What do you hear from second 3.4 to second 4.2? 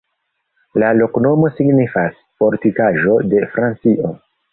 Francio.